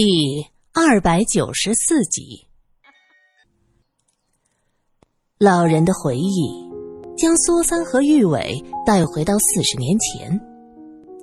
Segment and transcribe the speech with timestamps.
[0.00, 2.46] 第二百九十四集，
[5.40, 6.30] 老人的回忆
[7.16, 10.40] 将苏三和玉伟带回到四十年前。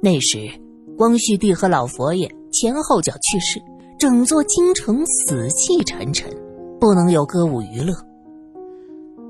[0.02, 0.50] 那时，
[0.98, 3.62] 光绪帝和老佛爷前后脚去世，
[3.98, 6.30] 整座京城死气沉沉，
[6.78, 7.94] 不能有歌舞娱乐。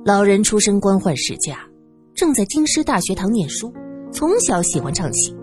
[0.04, 1.60] 老人出身官宦世家，
[2.16, 3.72] 正在京师大学堂念书，
[4.12, 5.36] 从小喜欢唱戏。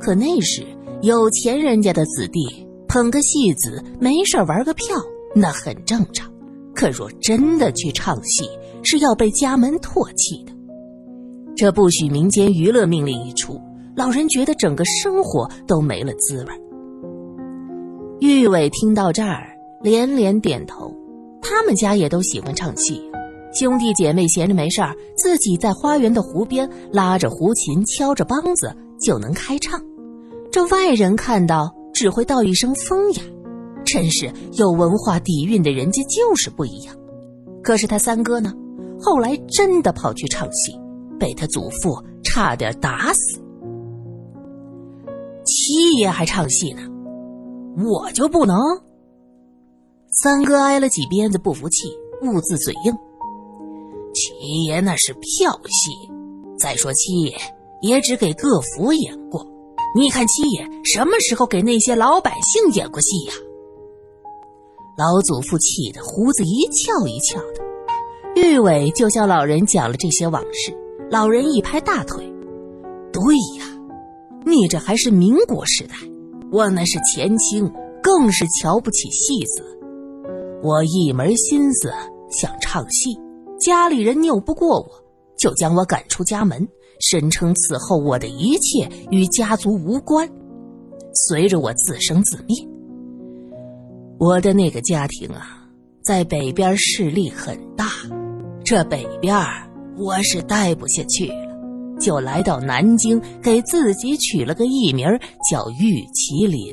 [0.00, 0.66] 可那时，
[1.02, 2.63] 有钱人家的子弟。
[2.94, 4.96] 捧个戏子，没事玩个票，
[5.34, 6.32] 那很正常。
[6.76, 8.48] 可若真的去唱戏，
[8.84, 10.52] 是要被家门唾弃的。
[11.56, 13.60] 这不许民间娱乐命令一出，
[13.96, 16.52] 老人觉得整个生活都没了滋味。
[18.20, 19.44] 玉伟听到这儿，
[19.82, 20.94] 连连点头。
[21.42, 23.02] 他们家也都喜欢唱戏，
[23.52, 29.82] 兄弟姐妹闲着没事儿，自己在花园的湖边拉着胡琴，敲着梆子就能开唱。
[30.52, 31.74] 这外人看到。
[31.94, 33.22] 只会道一声风雅，
[33.84, 36.94] 真是有文化底蕴的人家就是不一样。
[37.62, 38.52] 可是他三哥呢，
[39.00, 40.78] 后来真的跑去唱戏，
[41.18, 43.40] 被他祖父差点打死。
[45.44, 46.82] 七爷还唱戏呢，
[47.86, 48.56] 我就不能。
[50.22, 51.88] 三哥挨了几鞭子，不服气，
[52.22, 52.92] 兀自嘴硬。
[54.14, 56.10] 七爷那是票戏，
[56.58, 57.36] 再说七爷
[57.82, 59.46] 也只给各府演过。
[59.96, 63.32] 你看七爷什么时候给那些老百姓演过戏呀？
[64.98, 67.62] 老祖父气得胡子一翘一翘的。
[68.34, 70.76] 玉伟就向老人讲了这些往事。
[71.12, 72.24] 老人一拍大腿
[73.14, 73.22] ：“对
[73.56, 73.64] 呀，
[74.44, 75.94] 你这还是民国时代，
[76.50, 79.62] 我那是前清，更是瞧不起戏子。
[80.60, 81.92] 我一门心思
[82.32, 83.16] 想唱戏，
[83.60, 85.04] 家里人拗不过我，
[85.38, 86.66] 就将我赶出家门。”
[87.00, 90.28] 声称此后我的一切与家族无关，
[91.28, 92.56] 随着我自生自灭。
[94.18, 95.66] 我的那个家庭啊，
[96.02, 97.86] 在北边势力很大，
[98.64, 99.36] 这北边
[99.98, 105.06] 我是待不下去了，就来到南京，给自己取了个艺名
[105.50, 106.72] 叫玉麒麟。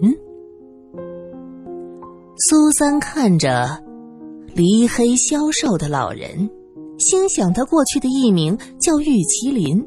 [2.47, 3.84] 苏三看着
[4.56, 6.50] 黎黑消瘦的老人，
[6.97, 9.84] 心想他过去的艺名叫玉麒麟。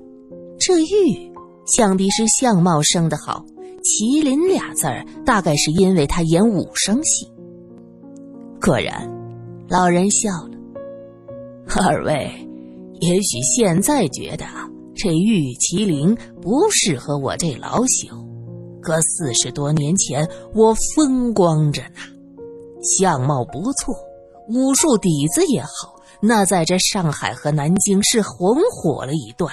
[0.58, 1.32] 这玉
[1.66, 3.44] 想必是相貌生得好，
[3.82, 7.26] 麒麟俩字儿大概是因为他演武生戏。
[8.60, 9.08] 果然，
[9.68, 10.50] 老人笑了。
[11.76, 12.30] 二位，
[13.00, 14.46] 也许现在觉得
[14.94, 18.08] 这玉麒麟不适合我这老朽，
[18.80, 22.00] 可四十多年前我风光着呢，
[22.98, 23.94] 相貌不错，
[24.48, 29.50] 武术底子也好，那在这上海和南京是红火了一段。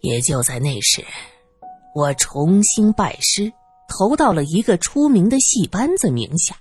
[0.00, 1.04] 也就在那时，
[1.94, 3.52] 我重新拜师，
[3.88, 6.56] 投到了一个出名的戏班子名下。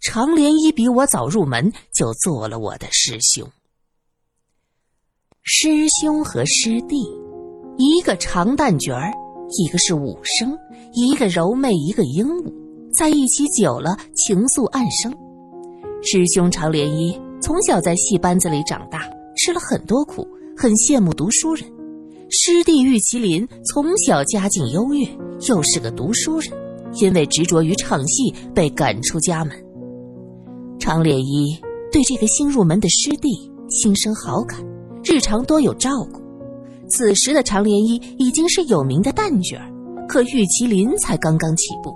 [0.00, 3.48] 常连一比我早入门，就做了我的师兄。
[5.44, 7.04] 师兄和师弟，
[7.78, 9.12] 一个长旦角儿，
[9.58, 10.58] 一个是武生，
[10.92, 12.52] 一个柔媚，一个英武，
[12.92, 15.14] 在一起久了，情愫暗生。
[16.02, 20.26] 师兄常连一从小在戏班子里长大，吃了很多苦，
[20.56, 21.71] 很羡慕读书人。
[22.34, 25.06] 师弟玉麒麟从小家境优越，
[25.50, 26.50] 又是个读书人，
[26.94, 29.54] 因为执着于唱戏被赶出家门。
[30.78, 31.54] 常连一
[31.92, 33.28] 对这个新入门的师弟
[33.68, 34.58] 心生好感，
[35.04, 36.22] 日常多有照顾。
[36.88, 39.60] 此时的常连一已经是有名的旦角，
[40.08, 41.94] 可玉麒麟才刚刚起步。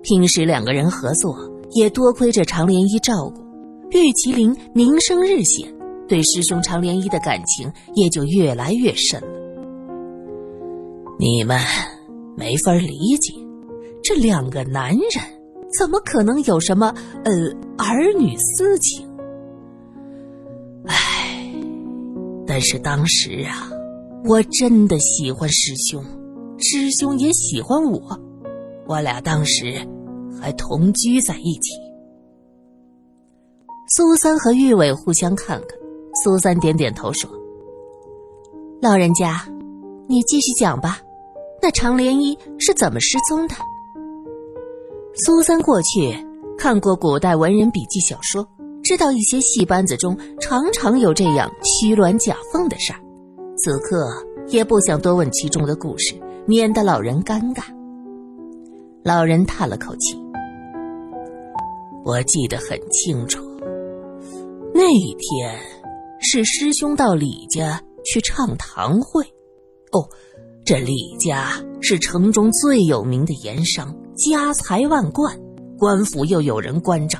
[0.00, 1.36] 平时两个人合作，
[1.72, 3.42] 也多亏着常连一照顾，
[3.90, 5.75] 玉麒麟名声日显。
[6.08, 9.28] 对师兄常连一的感情也就越来越深了。
[11.18, 11.58] 你们
[12.36, 13.32] 没法理解，
[14.02, 15.00] 这两个男人
[15.78, 17.32] 怎么可能有什么呃
[17.78, 19.08] 儿女私情？
[20.86, 21.52] 唉，
[22.46, 23.68] 但是当时啊，
[24.24, 26.04] 我真的喜欢师兄，
[26.58, 28.20] 师兄也喜欢我，
[28.86, 29.74] 我俩当时
[30.40, 31.72] 还同居在一起。
[33.96, 35.78] 苏三和玉伟互相看看。
[36.22, 37.30] 苏三点点头说
[38.80, 39.46] ：“老人家，
[40.08, 41.00] 你继续讲吧。
[41.60, 43.54] 那常连一是怎么失踪的？”
[45.14, 46.14] 苏三过去
[46.58, 48.46] 看过古代文人笔记小说，
[48.82, 53.00] 知道一些戏班子中常常有这样虚鸾假凤的事儿。
[53.58, 54.06] 此刻
[54.48, 56.14] 也不想多问其中的故事，
[56.46, 57.64] 免得老人尴尬。
[59.02, 60.16] 老人叹了口气
[62.04, 63.42] ：“我记得很清楚，
[64.74, 65.58] 那一天。”
[66.20, 69.22] 是师兄到李家去唱堂会，
[69.92, 70.08] 哦，
[70.64, 75.38] 这李家是城中最有名的盐商，家财万贯，
[75.78, 77.18] 官府又有人关照。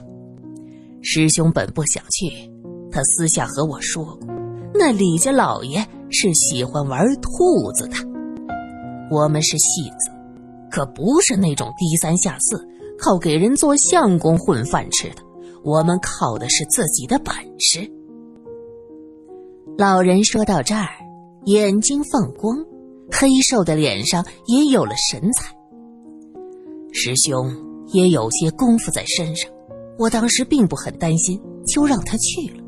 [1.02, 2.50] 师兄本不想去，
[2.90, 4.28] 他私下和我说过，
[4.74, 7.96] 那李家老爷是喜欢玩兔子的。
[9.10, 10.10] 我们是戏子，
[10.70, 12.66] 可不是那种低三下四、
[12.98, 15.16] 靠给人做相公混饭吃的。
[15.62, 17.88] 我们靠的是自己的本事。
[19.78, 20.88] 老人说到这儿，
[21.44, 22.56] 眼睛放光，
[23.12, 25.54] 黑瘦的脸上也有了神采。
[26.94, 27.54] 师兄
[27.88, 29.50] 也有些功夫在身上，
[29.98, 32.64] 我当时并不很担心，就让他去了。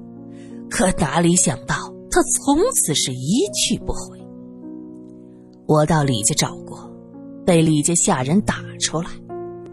[0.68, 1.74] 可哪里想到，
[2.10, 4.18] 他从此是一去不回。
[5.66, 6.78] 我到李家找过，
[7.46, 9.08] 被李家下人打出来，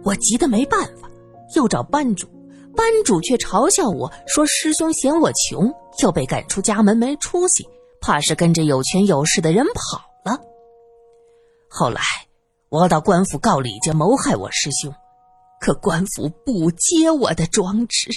[0.06, 1.10] 我急得没办法，
[1.58, 2.26] 又找班主，
[2.76, 5.74] 班主却嘲笑我说师兄嫌我穷，
[6.04, 7.68] 又被赶出家门没出息，
[8.02, 10.40] 怕是跟着有权有势的人跑了。
[11.70, 12.02] 后来
[12.70, 14.94] 我到官府告李家谋害我师兄，
[15.60, 18.10] 可官府不接我的状纸。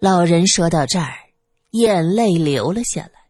[0.00, 1.12] 老人说到这儿，
[1.72, 3.20] 眼泪流了下来。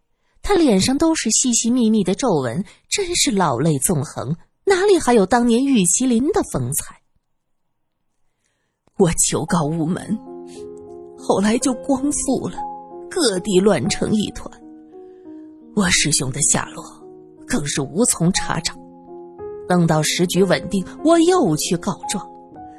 [0.42, 7.00] 他脸上都是细细密密的皱纹，真是老泪纵横，哪里还有当年玉麒麟的风采？
[9.00, 10.19] 我求告无门，
[11.17, 12.58] 后来就光复了，
[13.11, 14.47] 各地乱成一团。
[15.75, 16.85] 我师兄的下落
[17.47, 18.75] 更是无从查找。
[19.67, 22.29] 等到时局稳定，我又去告状，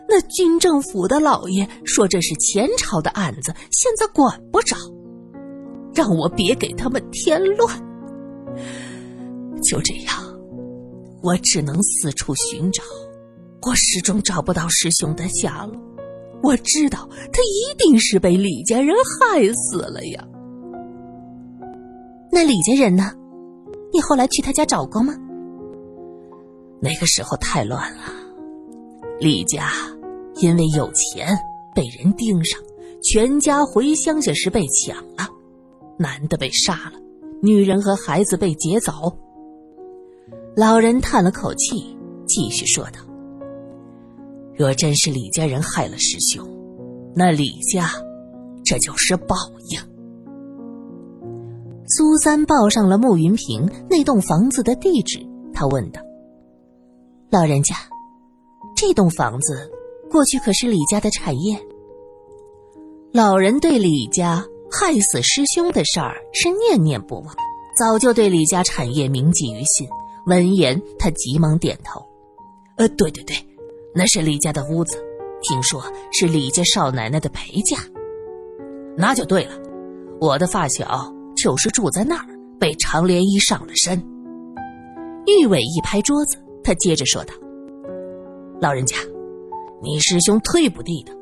[0.07, 4.77] 那军政府的老爷说这是前朝的案子，现在管不着。
[5.91, 7.77] 让我别给他们添乱。
[9.63, 10.15] 就这样，
[11.23, 12.83] 我只能四处寻找，
[13.65, 15.90] 我始终找不到师兄的下落。
[16.43, 20.27] 我知道他一定是被李家人害死了呀。
[22.31, 23.11] 那李家人呢？
[23.93, 25.13] 你后来去他家找过吗？
[26.81, 28.03] 那个时候太乱了，
[29.19, 29.69] 李家
[30.35, 31.38] 因为有钱
[31.75, 32.59] 被人盯上，
[33.03, 35.27] 全家回乡下时被抢了。
[35.99, 36.94] 男的被杀了，
[37.44, 39.15] 女人和孩子被劫走。
[40.55, 41.95] 老人叹了口气，
[42.25, 42.99] 继续说道
[44.61, 46.47] ：“若真是李家人害了师兄，
[47.15, 47.89] 那李家
[48.63, 49.35] 这就是报
[49.69, 49.79] 应。”
[51.89, 55.19] 苏三报上了慕云平那栋房子的地址，
[55.51, 55.99] 他问道
[57.31, 57.75] ：“老人家，
[58.75, 59.69] 这栋房子
[60.11, 61.59] 过去可是李家的产业？”
[63.11, 64.45] 老人对李家。
[64.73, 67.35] 害死师兄的事儿是念念不忘，
[67.77, 69.85] 早就对李家产业铭记于心。
[70.27, 72.01] 闻言，他急忙点头
[72.79, 73.35] ：“呃，对对对，
[73.93, 74.97] 那是李家的屋子，
[75.41, 77.77] 听说是李家少奶奶的陪嫁。
[78.97, 79.51] 那就对了，
[80.19, 82.25] 我的发小就是住在那儿，
[82.59, 84.01] 被长连衣上了身。”
[85.27, 87.33] 玉伟一拍桌子，他接着说道
[88.61, 88.95] ：“老人家，
[89.81, 91.13] 你师兄忒不地道，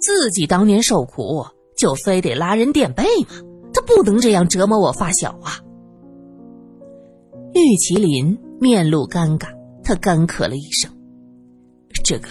[0.00, 1.44] 自己当年受苦。”
[1.80, 3.28] 就非得拉人垫背吗？
[3.72, 5.56] 他不能这样折磨我发小啊！
[7.54, 9.48] 玉麒麟面露尴尬，
[9.82, 10.92] 他干咳了一声
[12.10, 12.28] ：“这个，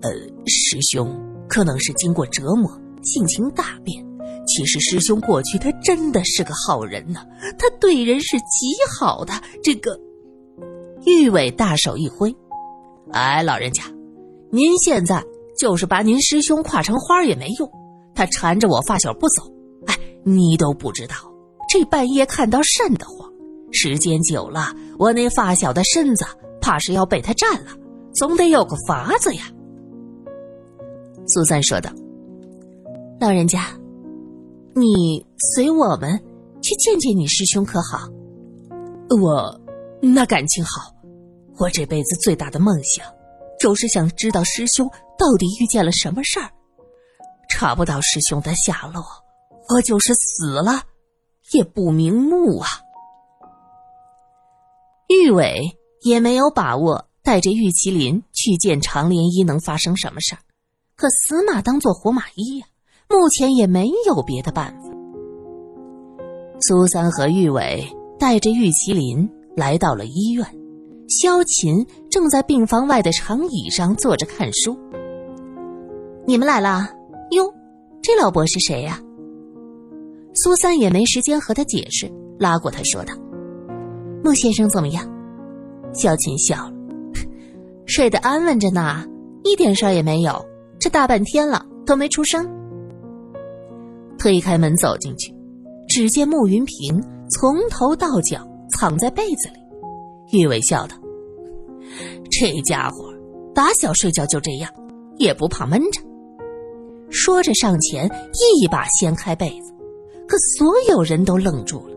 [0.00, 0.10] 呃，
[0.46, 1.14] 师兄
[1.46, 2.70] 可能是经过折磨，
[3.02, 4.02] 性情大变。
[4.46, 7.20] 其实师兄过去他真的是个好人呢，
[7.58, 9.34] 他对人是极好的。
[9.62, 10.00] 这个，
[11.04, 12.34] 玉伟大手一挥
[13.12, 13.82] ：‘哎，老人家，
[14.50, 15.22] 您现在
[15.58, 17.70] 就是把您师兄夸成花也没用。’”
[18.16, 19.42] 他缠着我发小不走，
[19.88, 21.16] 哎，你都不知道，
[21.68, 23.30] 这半夜看到瘆得慌。
[23.72, 26.24] 时间久了，我那发小的身子
[26.62, 27.72] 怕是要被他占了，
[28.14, 29.44] 总得有个法子呀。
[31.26, 31.90] 苏三说道
[33.20, 33.68] ：“老人家，
[34.74, 36.18] 你随我们
[36.60, 38.08] 去见见你师兄可好？
[39.20, 39.60] 我
[40.00, 40.94] 那感情好，
[41.58, 43.06] 我这辈子最大的梦想，
[43.60, 44.88] 就是想知道师兄
[45.18, 46.50] 到底遇见了什么事儿。”
[47.48, 49.04] 查不到师兄的下落，
[49.68, 50.82] 我就是死了，
[51.52, 52.66] 也不瞑目啊！
[55.08, 60.38] 玉伟也没有把握带着玉麒麟去见长莲衣能发生什么事儿，
[60.96, 62.66] 可死马当做活马医呀，
[63.08, 64.88] 目前也没有别的办法。
[66.60, 67.86] 苏三和玉伟
[68.18, 70.46] 带着玉麒麟来到了医院，
[71.08, 74.76] 萧琴正在病房外的长椅上坐着看书。
[76.26, 76.88] 你们来了。
[77.32, 77.52] 哟，
[78.02, 79.00] 这老伯是谁呀？
[80.34, 83.14] 苏三也没时间和他解释，拉过他说道
[84.22, 85.02] ：“穆先生怎么样？”
[85.94, 86.72] 萧琴笑了
[87.94, 89.04] ：“睡得安稳着呢，
[89.44, 90.42] 一点事儿也没有。
[90.80, 92.48] 这大半天了都没出声。”
[94.18, 95.30] 推开门走进去，
[95.90, 96.98] 只见穆云平
[97.30, 100.38] 从头到脚藏在被子里。
[100.38, 100.96] 玉伟笑道
[102.32, 103.12] ：“这家伙
[103.54, 104.72] 打小睡觉就这样，
[105.18, 106.00] 也不怕闷着。
[107.10, 109.70] 说着上前一把掀开被子，
[110.26, 111.94] 可所有人都愣住了。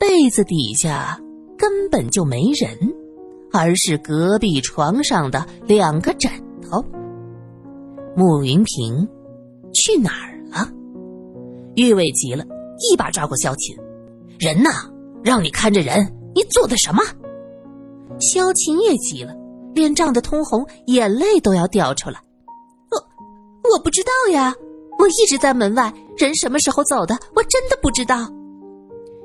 [0.00, 1.20] 被子底下
[1.58, 2.91] 根本就没人，
[3.52, 6.30] 而是隔壁床上的两个枕
[6.62, 6.84] 头。
[8.16, 9.08] 慕云平
[9.72, 10.68] 去哪儿了？
[11.74, 12.44] 玉伟急了，
[12.78, 13.76] 一把抓过萧琴
[14.38, 14.70] ：“人呢？
[15.22, 16.04] 让你看着人，
[16.34, 17.02] 你做的什么？”
[18.20, 19.34] 萧琴也急了，
[19.74, 22.20] 脸涨得通红，眼泪都要掉出来。
[22.90, 24.54] 我我不知道呀，
[24.98, 28.28] 我一直在门外，人什么时候走的，我真的不知道。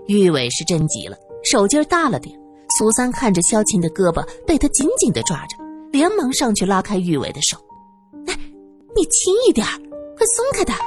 [0.07, 2.39] 玉伟是真急了，手劲儿大了点。
[2.77, 5.57] 苏三看着萧琴的胳膊被他紧紧的抓着，
[5.91, 7.57] 连忙上去拉开玉伟的手。
[8.27, 8.38] 哎
[8.96, 9.65] 你轻一点
[10.17, 10.77] 快松开他！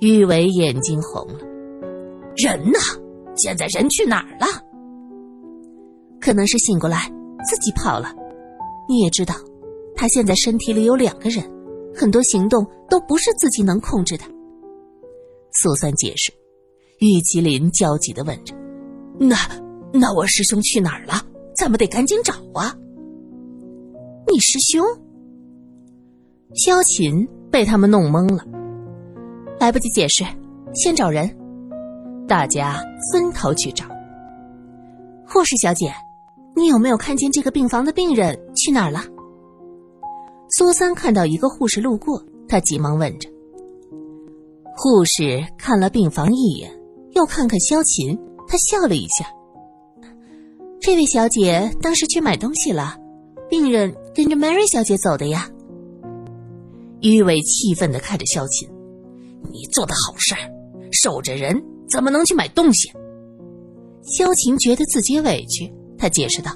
[0.00, 1.40] 玉伟眼睛红了，
[2.36, 2.78] 人呢？
[3.36, 4.46] 现在人去哪儿了？
[6.20, 7.10] 可能是醒过来
[7.48, 8.14] 自己跑了。
[8.88, 9.34] 你也知道，
[9.94, 11.44] 他现在身体里有两个人，
[11.94, 14.24] 很多行动都不是自己能控制的。
[15.52, 16.32] 苏三解释，
[17.00, 18.54] 玉麒麟焦急的问着
[19.18, 19.36] ：“那
[19.92, 21.22] 那我师兄去哪儿了？
[21.56, 22.74] 咱们得赶紧找啊！”
[24.30, 24.84] 你师兄？
[26.54, 28.44] 萧琴被他们弄懵了，
[29.58, 30.24] 来不及解释，
[30.74, 31.28] 先找人。
[32.26, 33.86] 大家分头去找。
[35.26, 35.92] 护士小姐，
[36.54, 39.00] 你有没有看见这个病房的病人去哪儿了？
[40.50, 43.28] 苏三看到一个护士路过，他急忙问着。
[44.76, 46.70] 护士看了病房一眼，
[47.12, 49.26] 又看看萧琴，他笑了一下。
[50.90, 52.96] 这位小姐当时去买东西了，
[53.50, 55.46] 病人跟着 Mary 小姐走的呀。
[57.02, 58.66] 于伟气愤的看着萧琴
[59.52, 60.34] ：“你做的好事，
[60.90, 62.90] 守着人怎么能去买东西？”
[64.00, 66.52] 萧琴觉得自己委屈，他解释道：“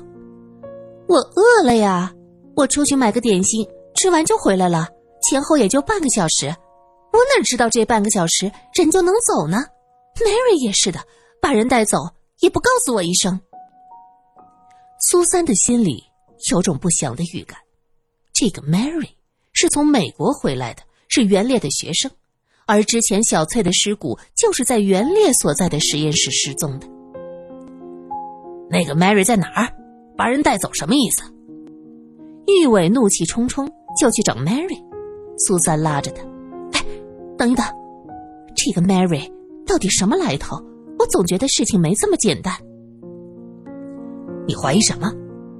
[1.06, 2.10] 我饿了呀，
[2.56, 4.88] 我出去买个点心，吃完就回来了，
[5.28, 6.46] 前后也就半个小时，
[7.12, 9.58] 我哪知道这半个小时人就能走呢
[10.16, 11.00] ？Mary 也是的，
[11.38, 11.98] 把人带走
[12.40, 13.38] 也不告诉我一声。”
[15.04, 16.00] 苏三的心里
[16.52, 17.58] 有种不祥的预感，
[18.32, 19.08] 这个 Mary。
[19.52, 22.08] 是从美国回来的，是袁烈的学生，
[22.66, 26.86] 而之前小翠的尸骨就是在袁烈所在的实验室失踪的。
[28.70, 29.74] 那个 Mary 在哪儿？
[30.16, 31.24] 把人带走什么意思？
[32.46, 33.68] 玉伟怒气冲冲
[34.00, 34.80] 就去找 Mary，
[35.36, 36.22] 苏三拉着他
[36.78, 36.84] ：“哎，
[37.36, 37.66] 等一等，
[38.54, 39.28] 这个 Mary
[39.66, 40.56] 到底什么来头？
[40.96, 42.54] 我总觉得事情没这么简单。
[44.46, 45.12] 你怀疑什么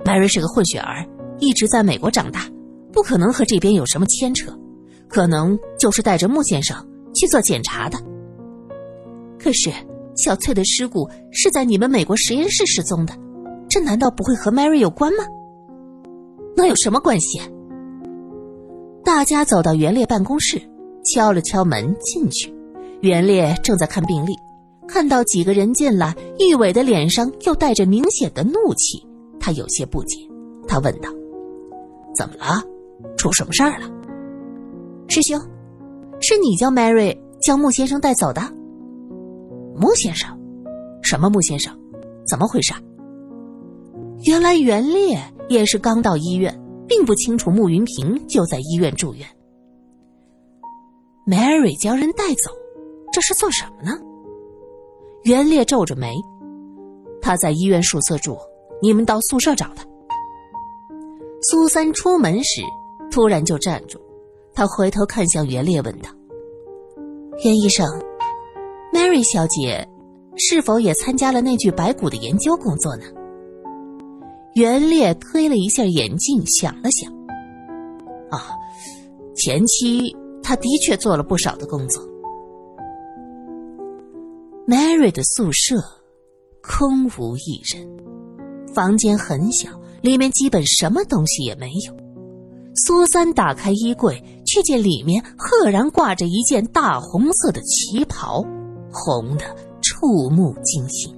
[0.04, 1.06] ？Mary 是个混血儿，
[1.38, 2.46] 一直在美国长大。”
[2.92, 4.52] 不可能和这边有什么牵扯，
[5.08, 6.76] 可能就是带着穆先生
[7.14, 7.98] 去做检查的。
[9.38, 9.72] 可是
[10.14, 13.14] 小翠的尸骨是在你们美国实验室失踪的，
[13.66, 15.24] 这难道不会和 Mary 有关吗？
[16.54, 17.40] 能有什么关系？
[19.02, 20.60] 大家走到袁烈办公室，
[21.02, 22.54] 敲了敲门进去，
[23.00, 24.34] 袁烈正在看病历，
[24.92, 29.02] 看到几个人进来，玉伟的脸上又带着明显的怒气，
[29.40, 30.18] 他有些不解，
[30.68, 31.08] 他问道
[32.14, 32.62] ：“怎么了？”
[33.16, 33.90] 出什么事儿了，
[35.08, 35.40] 师兄？
[36.20, 38.42] 是你叫 Mary 将穆先生带走的？
[39.74, 40.28] 穆先生？
[41.00, 41.74] 什么穆先生？
[42.28, 42.74] 怎么回事？
[44.26, 45.18] 原来袁烈
[45.48, 46.54] 也是刚到医院，
[46.86, 49.26] 并不清楚穆云平就在医院住院。
[51.26, 52.50] Mary 将人带走，
[53.10, 53.98] 这是做什么呢？
[55.24, 56.14] 袁烈皱着眉，
[57.20, 58.36] 他在医院宿舍住，
[58.80, 59.84] 你们到宿舍找他。
[61.50, 62.62] 苏三出门时。
[63.10, 64.00] 突然就站住，
[64.54, 66.08] 他回头看向袁烈，问道
[67.44, 67.86] ：“袁医生
[68.90, 69.86] ，Mary 小姐
[70.38, 73.04] 是否也参加了那具白骨的研究工作呢？”
[74.56, 77.12] 袁烈推了一下眼镜，想了想
[78.32, 78.48] ：“啊，
[79.36, 82.02] 前期他的确做了不少的工作。
[84.66, 85.76] ”Mary 的宿舍
[86.62, 87.84] 空无一人，
[88.72, 89.68] 房间很小，
[90.00, 91.96] 里面基本什么东西也没有。
[92.74, 98.42] 苏三打开衣柜，却见里面赫然挂着一件大红色的旗袍，
[98.90, 99.44] 红的
[99.82, 101.12] 触目惊心。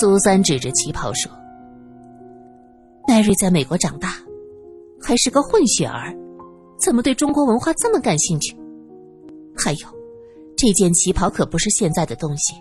[0.00, 1.30] 苏三指着旗袍说
[3.08, 4.16] ：“Mary 在美国长大，
[5.00, 6.12] 还是个混血儿，
[6.78, 8.56] 怎么对中国文化这么感兴趣？
[9.56, 9.88] 还有，
[10.64, 12.54] 这件旗袍可不是现在的东西，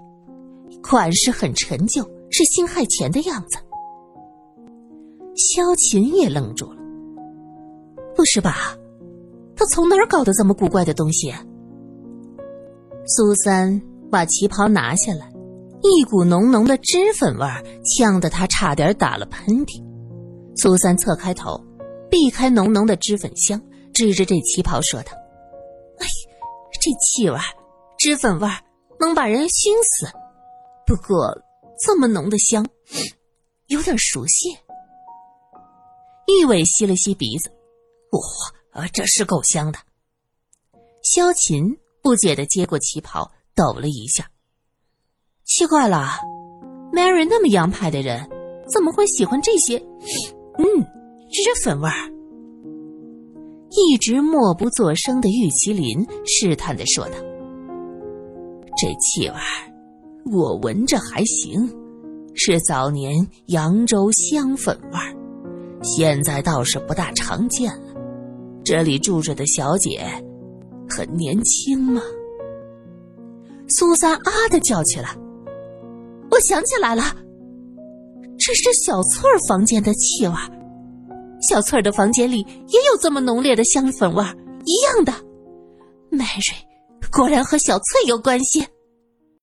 [0.82, 3.58] 款式很陈旧，是辛亥前的样子。”
[5.38, 6.82] 萧琴也愣住了。
[8.14, 8.76] 不是吧？
[9.56, 11.34] 他从哪儿搞的这么古怪的东西？
[13.08, 13.82] 苏三
[14.12, 15.32] 把旗袍拿下来，
[15.82, 19.82] 一股浓浓的脂粉味儿呛得他差点打了喷嚏。
[20.58, 21.58] 苏三侧开头，
[22.12, 23.62] 避开浓浓的脂粉香，
[23.94, 25.14] 指着这旗袍说道
[26.00, 26.08] ：“哎，
[26.82, 27.38] 这气味，
[28.04, 28.60] 脂粉味儿
[29.00, 30.08] 能把人熏死。
[30.86, 31.34] 不过
[31.80, 32.68] 这么浓的香，
[33.68, 34.50] 有点熟悉。”
[36.28, 37.50] 玉伟吸了吸鼻子，
[38.12, 39.80] 哇，这是够香的。
[41.02, 41.64] 萧琴
[42.02, 44.30] 不解的接过旗袍，抖了一下。
[45.46, 46.20] 奇怪了
[46.92, 48.30] ，Mary 那么洋派的人，
[48.70, 49.78] 怎么会喜欢这些？
[50.58, 50.66] 嗯，
[51.32, 52.12] 脂粉味儿。
[53.70, 57.16] 一直默不作声的玉麒麟试探的说道
[58.76, 59.36] ：“这气味
[60.32, 61.70] 我闻着还行，
[62.34, 63.16] 是早年
[63.48, 65.16] 扬州香粉味儿，
[65.84, 67.94] 现在倒是不大常见了。
[68.64, 70.02] 这里住着的小姐
[70.90, 72.02] 很年轻吗？”
[73.70, 75.16] 苏三啊的叫起来
[76.32, 77.04] ：“我想起来了，
[78.38, 80.34] 这是小翠儿房间的气味。”
[81.50, 82.40] 小翠儿的房间里
[82.70, 84.34] 也有这么浓烈的香粉味儿，
[84.66, 85.14] 一样的。
[86.10, 86.63] Mary
[87.12, 88.68] 果然和小翠有关系。